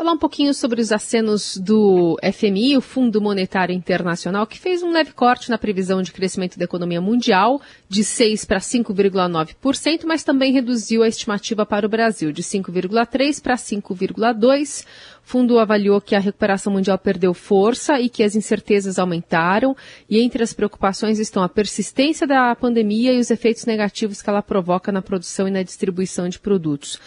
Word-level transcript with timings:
Falar 0.00 0.12
um 0.12 0.18
pouquinho 0.18 0.54
sobre 0.54 0.80
os 0.80 0.92
acenos 0.92 1.58
do 1.58 2.18
FMI, 2.32 2.74
o 2.74 2.80
Fundo 2.80 3.20
Monetário 3.20 3.74
Internacional, 3.74 4.46
que 4.46 4.58
fez 4.58 4.82
um 4.82 4.90
leve 4.92 5.12
corte 5.12 5.50
na 5.50 5.58
previsão 5.58 6.00
de 6.00 6.10
crescimento 6.10 6.58
da 6.58 6.64
economia 6.64 7.02
mundial, 7.02 7.60
de 7.86 8.02
6 8.02 8.46
para 8.46 8.60
5,9%, 8.60 10.06
mas 10.06 10.24
também 10.24 10.54
reduziu 10.54 11.02
a 11.02 11.08
estimativa 11.08 11.66
para 11.66 11.84
o 11.84 11.88
Brasil, 11.90 12.32
de 12.32 12.42
5,3 12.42 13.42
para 13.42 13.56
5,2%. 13.56 14.86
O 14.86 14.86
fundo 15.22 15.58
avaliou 15.58 16.00
que 16.00 16.14
a 16.14 16.18
recuperação 16.18 16.72
mundial 16.72 16.96
perdeu 16.96 17.34
força 17.34 18.00
e 18.00 18.08
que 18.08 18.22
as 18.22 18.34
incertezas 18.34 18.98
aumentaram, 18.98 19.76
e 20.08 20.18
entre 20.18 20.42
as 20.42 20.54
preocupações 20.54 21.18
estão 21.18 21.42
a 21.42 21.48
persistência 21.48 22.26
da 22.26 22.56
pandemia 22.56 23.12
e 23.12 23.18
os 23.18 23.30
efeitos 23.30 23.66
negativos 23.66 24.22
que 24.22 24.30
ela 24.30 24.40
provoca 24.40 24.90
na 24.90 25.02
produção 25.02 25.46
e 25.46 25.50
na 25.50 25.62
distribuição 25.62 26.26
de 26.26 26.38
produtos. 26.38 26.98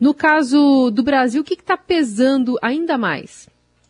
No 0.00 0.14
caso 0.14 0.90
do 0.90 1.02
Brasil, 1.02 1.42
o 1.42 1.44
que 1.44 1.54
está 1.54 1.76
pesando 1.76 2.56
ainda 2.62 2.96
mais? 2.96 3.48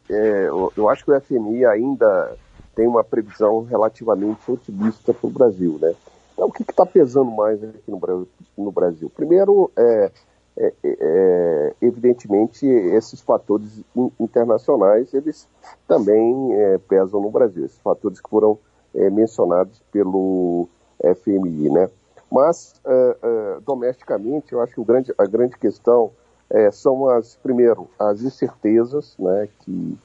É, 0.09 0.47
eu, 0.49 0.73
eu, 0.77 0.89
acho 0.89 1.05
que 1.05 1.11
o 1.11 1.21
FMI 1.21 1.67
ainda 1.67 2.35
tem 2.75 2.87
uma 2.87 3.05
previsão 3.05 3.65
relativamente 3.65 4.51
otimista 4.51 5.13
para 5.13 5.27
o 5.29 5.31
Brasil, 5.31 5.79
né? 5.81 5.95
Então, 6.33 6.49
o 6.49 6.53
que 6.53 6.63
está 6.63 6.87
pesando 6.87 7.31
mais 7.31 7.63
aqui 7.63 7.91
no, 7.91 8.27
no 8.57 8.71
Brasil? 8.71 9.11
Primeiro, 9.15 9.71
é, 9.77 10.11
é, 10.57 10.73
é, 10.85 11.75
evidentemente, 11.83 12.67
esses 12.67 13.21
fatores 13.21 13.83
internacionais, 14.19 15.13
eles 15.13 15.47
também 15.87 16.55
é, 16.55 16.79
pesam 16.79 17.21
no 17.21 17.31
Brasil, 17.31 17.65
esses 17.65 17.79
fatores 17.79 18.21
que 18.21 18.31
foram 18.31 18.59
é, 18.95 19.11
mencionados 19.11 19.83
pelo 19.93 20.69
FMI, 21.01 21.71
né? 21.71 21.91
Mas, 22.31 22.75
uh, 22.85 23.57
uh, 23.57 23.61
domesticamente, 23.63 24.53
eu 24.53 24.61
acho 24.61 24.75
que 24.75 24.85
grande, 24.85 25.15
a 25.17 25.25
grande 25.25 25.57
questão 25.57 26.13
é, 26.51 26.71
são 26.71 27.09
as, 27.09 27.37
primeiro, 27.37 27.89
as 27.99 28.23
incertezas 28.23 29.17
né, 29.19 29.49
que 29.61 29.99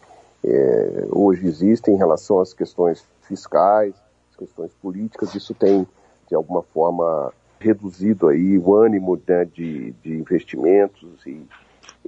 é, 0.44 1.08
hoje 1.10 1.48
existem 1.48 1.96
em 1.96 1.98
relação 1.98 2.40
às 2.40 2.54
questões 2.54 3.08
fiscais, 3.22 3.94
às 4.30 4.36
questões 4.36 4.74
políticas. 4.74 5.34
Isso 5.36 5.54
tem, 5.54 5.88
de 6.28 6.36
alguma 6.36 6.62
forma, 6.62 7.34
reduzido 7.60 8.28
aí 8.28 8.58
o 8.58 8.76
ânimo 8.76 9.20
né, 9.28 9.46
de, 9.46 9.92
de 10.04 10.18
investimentos 10.18 11.26
e, 11.26 11.46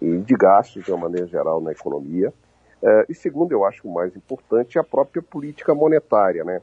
e, 0.02 0.18
de 0.18 0.36
gastos, 0.36 0.84
de 0.84 0.92
uma 0.92 1.08
maneira 1.08 1.28
geral, 1.28 1.62
na 1.62 1.72
economia. 1.72 2.34
Uh, 2.82 3.06
e 3.10 3.16
segundo, 3.16 3.54
eu 3.54 3.64
acho 3.64 3.88
o 3.88 3.94
mais 3.94 4.16
importante, 4.16 4.78
é 4.78 4.82
a 4.82 4.84
própria 4.84 5.22
política 5.22 5.74
monetária, 5.74 6.44
né? 6.44 6.62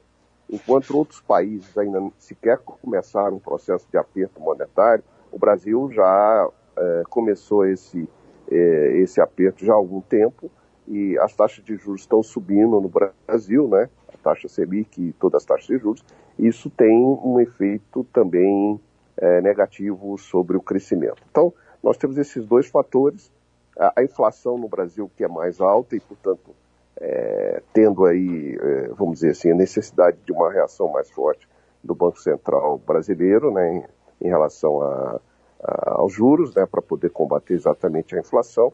Enquanto 0.51 0.97
outros 0.97 1.21
países 1.21 1.77
ainda 1.77 2.01
sequer 2.19 2.59
começaram 2.59 3.37
um 3.37 3.41
processo 3.41 3.87
de 3.91 3.97
aperto 3.97 4.41
monetário, 4.41 5.05
o 5.31 5.39
Brasil 5.39 5.91
já 5.93 6.51
é, 6.77 7.03
começou 7.09 7.67
esse, 7.67 8.09
é, 8.51 8.99
esse 8.99 9.21
aperto 9.21 9.65
já 9.65 9.73
há 9.73 9.77
algum 9.77 10.01
tempo 10.01 10.51
e 10.87 11.19
as 11.19 11.35
taxas 11.35 11.65
de 11.65 11.77
juros 11.77 12.03
estão 12.03 12.23
subindo 12.23 12.81
no 12.81 12.89
Brasil, 12.89 13.69
né? 13.69 13.89
A 14.13 14.17
taxa 14.19 14.49
Selic 14.49 15.01
e 15.01 15.13
todas 15.15 15.43
as 15.43 15.47
taxas 15.47 15.67
de 15.67 15.79
juros. 15.79 16.05
Isso 16.39 16.69
tem 16.71 17.03
um 17.05 17.41
efeito 17.41 18.05
também 18.13 18.81
é, 19.17 19.41
negativo 19.41 20.19
sobre 20.19 20.57
o 20.57 20.61
crescimento. 20.61 21.23
Então, 21.31 21.53
nós 21.83 21.97
temos 21.97 22.19
esses 22.19 22.45
dois 22.45 22.67
fatores. 22.69 23.31
A, 23.79 24.01
a 24.01 24.05
inflação 24.05 24.59
no 24.59 24.69
Brasil 24.69 25.11
que 25.17 25.25
é 25.25 25.29
mais 25.29 25.61
alta 25.61 25.97
e, 25.97 26.01
portanto, 26.01 26.55
é, 27.03 27.61
tendo 27.73 28.05
aí, 28.05 28.57
é, 28.61 28.89
vamos 28.97 29.15
dizer 29.15 29.31
assim, 29.31 29.51
a 29.51 29.57
necessidade 29.57 30.19
de 30.25 30.33
uma 30.33 30.51
reação 30.53 30.89
mais 30.89 31.11
forte 31.11 31.49
do 31.83 31.97
Banco 31.97 32.21
Central 32.21 32.81
brasileiro, 32.87 33.53
né, 33.53 33.85
em, 34.21 34.27
em 34.27 34.29
relação 34.29 34.81
a, 34.81 35.21
a, 35.61 35.95
aos 35.97 36.13
juros, 36.13 36.55
né, 36.55 36.65
para 36.65 36.81
poder 36.81 37.11
combater 37.11 37.55
exatamente 37.55 38.15
a 38.15 38.21
inflação, 38.21 38.73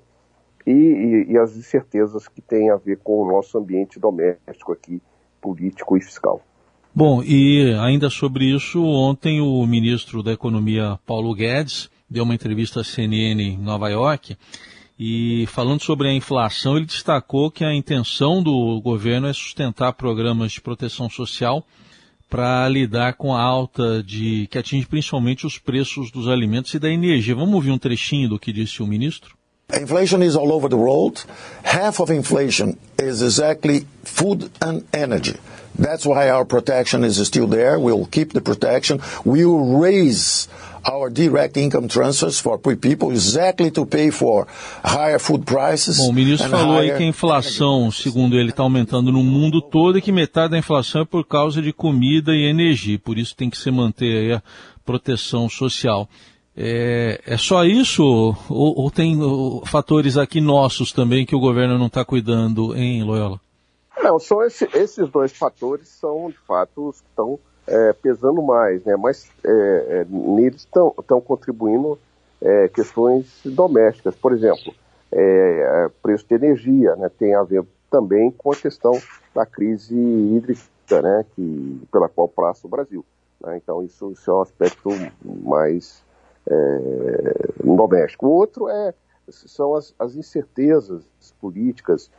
e, 0.66 0.72
e, 0.72 1.32
e 1.32 1.38
as 1.38 1.56
incertezas 1.56 2.28
que 2.28 2.42
têm 2.42 2.70
a 2.70 2.76
ver 2.76 2.98
com 2.98 3.22
o 3.22 3.26
nosso 3.26 3.56
ambiente 3.56 3.98
doméstico 3.98 4.72
aqui, 4.72 5.00
político 5.40 5.96
e 5.96 6.02
fiscal. 6.02 6.42
Bom, 6.94 7.22
e 7.22 7.74
ainda 7.80 8.10
sobre 8.10 8.44
isso, 8.44 8.84
ontem 8.84 9.40
o 9.40 9.66
ministro 9.66 10.22
da 10.22 10.32
Economia, 10.32 10.98
Paulo 11.06 11.34
Guedes, 11.34 11.88
deu 12.10 12.24
uma 12.24 12.34
entrevista 12.34 12.80
à 12.80 12.84
CNN 12.84 13.40
em 13.40 13.56
Nova 13.56 13.88
York 13.88 14.36
e 14.98 15.46
falando 15.46 15.82
sobre 15.82 16.08
a 16.08 16.12
inflação, 16.12 16.76
ele 16.76 16.86
destacou 16.86 17.50
que 17.50 17.64
a 17.64 17.72
intenção 17.72 18.42
do 18.42 18.80
governo 18.80 19.28
é 19.28 19.32
sustentar 19.32 19.92
programas 19.92 20.52
de 20.52 20.60
proteção 20.60 21.08
social 21.08 21.64
para 22.28 22.68
lidar 22.68 23.14
com 23.14 23.34
a 23.34 23.40
alta 23.40 24.02
de 24.02 24.48
que 24.50 24.58
atinge 24.58 24.86
principalmente 24.86 25.46
os 25.46 25.56
preços 25.56 26.10
dos 26.10 26.28
alimentos 26.28 26.74
e 26.74 26.78
da 26.78 26.90
energia. 26.90 27.34
Vamos 27.34 27.54
ouvir 27.54 27.70
um 27.70 27.78
trechinho 27.78 28.28
do 28.28 28.38
que 28.38 28.52
disse 28.52 28.82
o 28.82 28.86
ministro? 28.86 29.38
Inflation 29.72 30.22
is 30.22 30.34
all 30.34 30.50
over 30.50 30.68
the 30.68 30.76
world. 30.76 31.24
Half 31.62 32.00
of 32.00 32.12
inflation 32.12 32.74
is 32.98 33.22
exactly 33.22 33.86
food 34.02 34.50
and 34.60 34.82
energy. 34.92 35.36
That's 35.78 36.06
why 36.06 36.30
our 36.30 36.44
protection 36.44 37.04
is 37.04 37.18
still 37.18 37.46
there. 37.46 37.78
We'll 37.78 38.06
keep 38.06 38.32
the 38.32 38.40
protection. 38.40 38.98
We'll 39.24 39.78
raise 39.78 40.48
our 40.88 41.10
direct 41.10 41.56
income 41.58 41.86
transfers 41.86 42.40
for 42.40 42.58
people 42.58 43.10
exactly 43.10 43.70
to 43.70 43.84
pay 43.84 44.10
for 44.10 44.46
higher 44.82 45.18
food 45.18 45.44
prices. 45.44 45.98
Bom, 45.98 46.10
o 46.10 46.12
ministro 46.12 46.48
falou 46.48 46.78
aí 46.78 46.96
que 46.96 47.02
a 47.02 47.06
inflação, 47.06 47.90
segundo 47.90 48.36
ele, 48.36 48.50
está 48.50 48.62
aumentando 48.62 49.12
no 49.12 49.22
mundo 49.22 49.60
todo 49.60 49.98
e 49.98 50.02
que 50.02 50.10
metade 50.10 50.52
da 50.52 50.58
inflação 50.58 51.02
é 51.02 51.04
por 51.04 51.24
causa 51.26 51.60
de 51.60 51.72
comida 51.72 52.32
e 52.32 52.48
energia. 52.48 52.98
Por 52.98 53.18
isso 53.18 53.36
tem 53.36 53.50
que 53.50 53.58
se 53.58 53.70
manter 53.70 54.36
a 54.36 54.42
proteção 54.84 55.48
social. 55.48 56.08
É, 56.56 57.20
é 57.24 57.36
só 57.36 57.64
isso 57.64 58.02
ou, 58.02 58.80
ou 58.80 58.90
tem 58.90 59.16
fatores 59.64 60.16
aqui 60.16 60.40
nossos 60.40 60.92
também 60.92 61.24
que 61.24 61.36
o 61.36 61.40
governo 61.40 61.78
não 61.78 61.86
está 61.86 62.04
cuidando 62.04 62.74
em 62.74 63.04
Loyola? 63.04 63.40
Não, 64.02 64.18
são 64.18 64.42
esse, 64.42 64.68
esses 64.74 65.08
dois 65.08 65.32
fatores 65.32 65.88
são 65.88 66.30
de 66.30 66.38
fato 66.46 66.88
os 66.88 67.00
que 67.00 67.06
estão 67.08 67.38
é, 67.68 67.92
pesando 67.92 68.42
mais, 68.42 68.82
né? 68.84 68.96
Mas 68.96 69.30
é, 69.44 69.50
é, 69.50 70.06
neles 70.08 70.62
estão 70.62 71.20
contribuindo 71.20 71.98
é, 72.40 72.68
questões 72.68 73.40
domésticas, 73.44 74.14
por 74.16 74.32
exemplo, 74.32 74.74
é, 75.12 75.20
é, 75.20 75.90
preço 76.02 76.26
de 76.26 76.34
energia, 76.34 76.96
né? 76.96 77.10
Tem 77.18 77.34
a 77.34 77.42
ver 77.42 77.64
também 77.90 78.30
com 78.30 78.52
a 78.52 78.56
questão 78.56 78.92
da 79.34 79.44
crise 79.44 79.94
hídrica, 79.94 81.02
né? 81.02 81.24
Que 81.34 81.80
pela 81.92 82.08
qual 82.08 82.28
passa 82.28 82.66
o 82.66 82.70
Brasil. 82.70 83.04
Né? 83.40 83.56
Então 83.56 83.82
isso, 83.84 84.10
isso, 84.12 84.30
é 84.30 84.34
um 84.34 84.42
aspecto 84.42 84.90
mais 85.42 86.02
doméstico. 87.62 88.26
O 88.26 88.30
outro 88.30 88.68
é 88.70 88.94
são 89.30 89.74
as, 89.74 89.94
as 89.98 90.16
incertezas 90.16 91.04
políticas, 91.38 92.10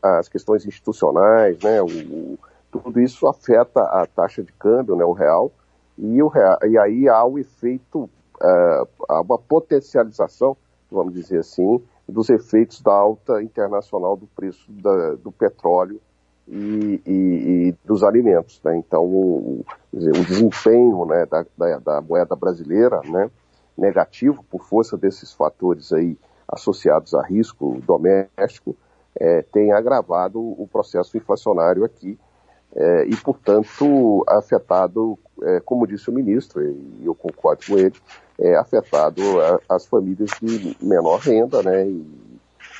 as 0.00 0.28
questões 0.28 0.64
institucionais, 0.64 1.58
né? 1.60 1.82
O, 1.82 2.38
tudo 2.70 3.00
isso 3.00 3.26
afeta 3.26 3.80
a 3.80 4.06
taxa 4.06 4.42
de 4.42 4.52
câmbio, 4.52 4.96
né, 4.96 5.04
o 5.04 5.12
real, 5.12 5.50
e, 5.96 6.22
o 6.22 6.28
real, 6.28 6.58
e 6.64 6.78
aí 6.78 7.08
há 7.08 7.24
o 7.24 7.38
efeito, 7.38 8.04
uh, 8.04 8.88
há 9.08 9.20
uma 9.20 9.38
potencialização, 9.38 10.56
vamos 10.90 11.12
dizer 11.12 11.40
assim, 11.40 11.82
dos 12.08 12.30
efeitos 12.30 12.80
da 12.80 12.92
alta 12.92 13.42
internacional 13.42 14.16
do 14.16 14.26
preço 14.26 14.70
da, 14.70 15.14
do 15.16 15.30
petróleo 15.30 16.00
e, 16.46 17.02
e, 17.04 17.12
e, 17.12 17.74
dos 17.84 18.02
alimentos. 18.02 18.60
Né? 18.64 18.76
Então, 18.78 19.04
o, 19.04 19.64
o 19.92 20.24
desempenho 20.24 21.04
né, 21.04 21.26
da, 21.26 21.44
da, 21.56 21.78
da, 21.78 22.00
moeda 22.00 22.34
brasileira 22.34 23.00
né, 23.04 23.30
negativo, 23.76 24.42
por 24.50 24.64
força 24.64 24.96
desses 24.96 25.32
fatores 25.32 25.92
aí 25.92 26.16
associados 26.48 27.12
a 27.12 27.22
risco 27.22 27.78
doméstico, 27.86 28.74
é, 29.20 29.42
tem 29.42 29.72
agravado 29.72 30.40
o 30.40 30.66
processo 30.70 31.16
inflacionário 31.16 31.84
aqui 31.84 32.18
é, 32.80 33.06
e, 33.08 33.16
portanto, 33.16 34.24
afetado, 34.28 35.18
é, 35.42 35.60
como 35.60 35.84
disse 35.84 36.08
o 36.08 36.12
ministro, 36.12 36.62
e 36.62 37.04
eu 37.04 37.12
concordo 37.12 37.66
com 37.66 37.76
ele, 37.76 37.94
é 38.38 38.56
afetado 38.56 39.20
a, 39.40 39.74
as 39.74 39.84
famílias 39.84 40.30
de 40.40 40.76
menor 40.80 41.18
renda, 41.18 41.60
né, 41.60 41.88
e, 41.88 42.06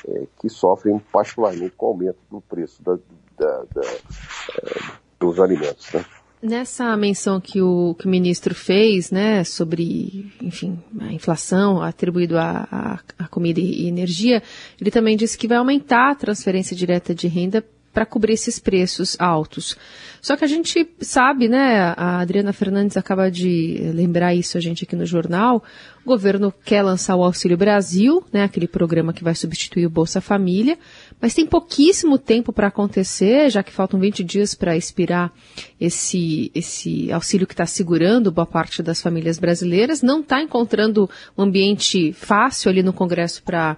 é, 0.07 0.23
que 0.39 0.49
sofrem 0.49 0.97
particularmente 1.11 1.73
com 1.75 1.87
o 1.87 1.89
aumento 1.89 2.17
do 2.31 2.39
preço 2.39 2.81
da, 2.81 2.93
da, 3.37 3.63
da, 3.75 3.81
é, 3.81 4.79
dos 5.19 5.37
alimentos. 5.37 5.91
Né. 5.91 6.05
Nessa 6.41 6.95
menção 6.95 7.41
que 7.41 7.61
o, 7.61 7.93
que 7.95 8.05
o 8.05 8.09
ministro 8.09 8.55
fez, 8.55 9.11
né, 9.11 9.43
sobre, 9.43 10.31
enfim, 10.41 10.81
a 11.01 11.11
inflação 11.11 11.81
atribuído 11.81 12.37
à, 12.37 13.01
à 13.17 13.27
comida 13.27 13.59
e 13.59 13.85
energia, 13.89 14.41
ele 14.79 14.91
também 14.91 15.17
disse 15.17 15.37
que 15.37 15.49
vai 15.49 15.57
aumentar 15.57 16.11
a 16.11 16.15
transferência 16.15 16.73
direta 16.73 17.13
de 17.13 17.27
renda 17.27 17.61
para 17.99 18.05
cobrir 18.05 18.31
esses 18.31 18.59
preços 18.59 19.17
altos. 19.19 19.75
Só 20.21 20.37
que 20.37 20.45
a 20.45 20.47
gente 20.47 20.89
sabe, 21.01 21.49
né, 21.49 21.93
a 21.97 22.21
Adriana 22.21 22.53
Fernandes 22.53 22.95
acaba 22.95 23.29
de 23.29 23.91
lembrar 23.93 24.33
isso 24.33 24.57
a 24.57 24.61
gente 24.61 24.85
aqui 24.85 24.95
no 24.95 25.05
jornal, 25.05 25.61
o 26.05 26.07
governo 26.07 26.53
quer 26.63 26.81
lançar 26.81 27.17
o 27.17 27.23
Auxílio 27.23 27.57
Brasil, 27.57 28.23
né, 28.31 28.43
aquele 28.43 28.69
programa 28.69 29.11
que 29.11 29.21
vai 29.21 29.35
substituir 29.35 29.85
o 29.85 29.89
Bolsa 29.89 30.21
Família, 30.21 30.79
mas 31.19 31.33
tem 31.33 31.45
pouquíssimo 31.45 32.17
tempo 32.17 32.53
para 32.53 32.67
acontecer, 32.67 33.49
já 33.49 33.61
que 33.61 33.73
faltam 33.73 33.99
20 33.99 34.23
dias 34.23 34.55
para 34.55 34.77
expirar 34.77 35.33
esse, 35.77 36.53
esse 36.55 37.11
auxílio 37.11 37.45
que 37.45 37.53
está 37.53 37.65
segurando 37.65 38.31
boa 38.31 38.47
parte 38.47 38.81
das 38.81 39.01
famílias 39.01 39.37
brasileiras. 39.37 40.01
Não 40.01 40.21
está 40.21 40.41
encontrando 40.41 41.09
um 41.37 41.43
ambiente 41.43 42.13
fácil 42.13 42.71
ali 42.71 42.81
no 42.81 42.93
Congresso 42.93 43.43
para 43.43 43.75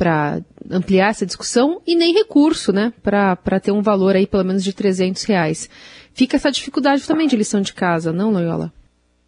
para 0.00 0.40
ampliar 0.70 1.10
essa 1.10 1.26
discussão 1.26 1.82
e 1.86 1.94
nem 1.94 2.14
recurso, 2.14 2.72
né, 2.72 2.90
para 3.02 3.60
ter 3.60 3.70
um 3.70 3.82
valor 3.82 4.16
aí 4.16 4.26
pelo 4.26 4.46
menos 4.46 4.64
de 4.64 4.72
300 4.72 5.24
reais. 5.24 5.68
Fica 6.14 6.36
essa 6.36 6.50
dificuldade 6.50 7.06
também 7.06 7.28
de 7.28 7.36
lição 7.36 7.60
de 7.60 7.74
casa, 7.74 8.10
não, 8.10 8.32
Loyola? 8.32 8.72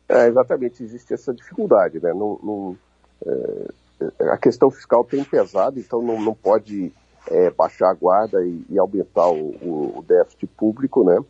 É, 0.08 0.28
exatamente, 0.28 0.82
existe 0.82 1.12
essa 1.12 1.34
dificuldade, 1.34 2.00
né? 2.02 2.14
Não, 2.14 2.40
não, 2.42 2.76
é, 3.26 4.30
a 4.32 4.38
questão 4.38 4.70
fiscal 4.70 5.04
tem 5.04 5.22
pesado, 5.22 5.78
então 5.78 6.00
não, 6.00 6.19
não 6.19 6.34
pode 6.34 6.90
é, 7.28 7.50
baixar 7.50 7.90
a 7.90 7.94
guarda 7.94 8.42
e, 8.42 8.64
e 8.70 8.78
aumentar 8.78 9.28
o, 9.28 9.98
o, 9.98 10.04
déficit 10.08 10.46
público, 10.56 11.04
né? 11.04 11.22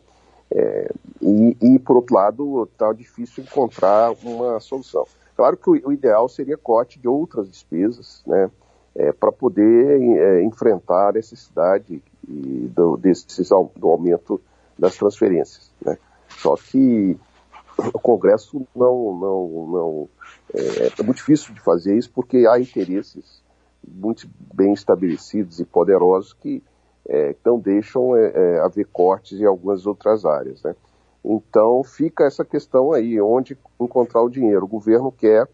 É, 0.51 0.91
e, 1.21 1.57
e, 1.61 1.79
por 1.79 1.97
outro 1.97 2.15
lado, 2.15 2.63
está 2.71 2.93
difícil 2.93 3.43
encontrar 3.43 4.13
uma 4.23 4.61
solução. 4.61 5.05
Claro 5.35 5.57
que 5.57 5.69
o, 5.69 5.89
o, 5.89 5.91
ideal 5.91 6.29
seria 6.29 6.55
corte 6.55 6.97
de 6.97 7.09
outras 7.09 7.49
despesas, 7.49 8.23
né? 8.25 8.49
É, 8.95 9.11
para 9.11 9.31
poder 9.31 10.01
é, 10.01 10.43
enfrentar 10.43 11.09
a 11.09 11.13
necessidade 11.13 12.01
do, 12.23 12.95
desse, 12.95 13.25
do 13.75 13.87
aumento 13.87 14.39
das 14.77 14.95
transferências, 14.95 15.71
né? 15.83 15.97
Só 16.29 16.55
que 16.55 17.17
o 17.77 17.99
Congresso 17.99 18.65
não, 18.75 19.17
não, 19.17 19.67
não 19.67 20.09
é, 20.53 20.91
é 20.99 21.03
muito 21.03 21.17
difícil 21.17 21.53
de 21.53 21.61
fazer 21.61 21.97
isso 21.97 22.11
porque 22.11 22.45
há 22.47 22.59
interesses 22.59 23.43
muito 23.85 24.27
bem 24.53 24.73
estabelecidos 24.73 25.59
e 25.59 25.65
poderosos 25.65 26.33
que 26.33 26.63
é, 27.07 27.35
não 27.45 27.59
deixam 27.59 28.15
é, 28.15 28.31
é, 28.33 28.59
haver 28.59 28.87
cortes 28.91 29.39
em 29.39 29.45
algumas 29.45 29.85
outras 29.85 30.25
áreas. 30.25 30.63
Né? 30.63 30.75
Então 31.23 31.83
fica 31.83 32.25
essa 32.25 32.45
questão 32.45 32.93
aí, 32.93 33.19
onde 33.19 33.57
encontrar 33.79 34.21
o 34.21 34.29
dinheiro. 34.29 34.65
O 34.65 34.69
governo 34.69 35.11
quer 35.11 35.47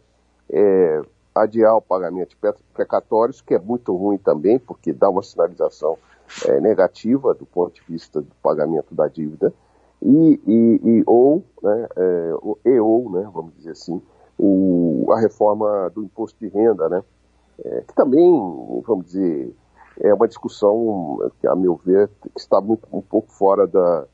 é, 0.50 1.01
adiar 1.44 1.75
o 1.75 1.81
pagamento 1.81 2.30
de 2.30 2.53
precatórios, 2.74 3.41
que 3.41 3.53
é 3.53 3.59
muito 3.59 3.95
ruim 3.95 4.18
também, 4.18 4.59
porque 4.59 4.94
dá 4.94 5.09
uma 5.09 5.24
sinalização 5.24 5.97
é, 6.45 6.59
negativa 6.59 7.33
do 7.33 7.45
ponto 7.45 7.74
de 7.74 7.81
vista 7.88 8.21
do 8.21 8.36
pagamento 8.41 8.94
da 8.94 9.07
dívida, 9.07 9.53
e, 10.01 10.39
e, 10.47 10.81
e 10.83 11.03
ou, 11.06 11.44
né, 11.62 11.88
é, 11.95 12.31
e 12.65 12.80
ou, 12.80 13.09
né, 13.12 13.30
vamos 13.33 13.53
dizer 13.56 13.71
assim, 13.71 14.01
o, 14.38 15.06
a 15.12 15.19
reforma 15.19 15.89
do 15.89 16.03
imposto 16.03 16.39
de 16.39 16.47
renda, 16.47 16.88
né, 16.88 17.03
é, 17.65 17.81
que 17.81 17.94
também, 17.94 18.31
vamos 18.86 19.06
dizer, 19.07 19.53
é 20.00 20.13
uma 20.13 20.27
discussão 20.27 21.30
que, 21.41 21.47
a 21.47 21.56
meu 21.56 21.75
ver, 21.83 22.09
está 22.38 22.62
muito, 22.62 22.88
um 22.91 23.01
pouco 23.01 23.30
fora 23.31 23.68
da, 23.68 24.06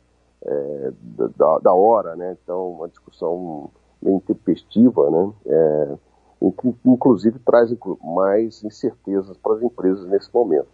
da, 1.37 1.59
da, 1.59 1.73
hora, 1.73 2.15
né? 2.15 2.35
Então, 2.41 2.71
uma 2.71 2.87
discussão 2.87 3.69
meio 4.01 4.17
intempestiva, 4.17 5.09
né? 5.11 5.97
É, 6.41 6.51
que, 6.51 6.75
inclusive, 6.85 7.39
traz 7.39 7.73
mais 8.03 8.63
incertezas 8.63 9.37
para 9.37 9.55
as 9.55 9.61
empresas 9.61 10.05
nesse 10.07 10.33
momento. 10.33 10.67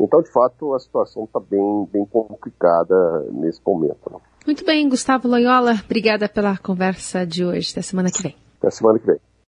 Então, 0.00 0.20
de 0.20 0.30
fato, 0.30 0.74
a 0.74 0.80
situação 0.80 1.24
está 1.24 1.38
bem, 1.38 1.88
bem 1.92 2.04
complicada 2.06 3.20
nesse 3.30 3.60
momento. 3.64 4.10
Né? 4.10 4.18
Muito 4.46 4.64
bem, 4.64 4.88
Gustavo 4.88 5.28
Loyola, 5.28 5.74
obrigada 5.84 6.28
pela 6.28 6.56
conversa 6.58 7.24
de 7.26 7.44
hoje. 7.44 7.70
Até 7.70 7.82
semana 7.82 8.10
que 8.10 8.22
vem. 8.22 8.36
Até 8.58 8.70
semana 8.70 8.98
que 8.98 9.06
vem. 9.06 9.31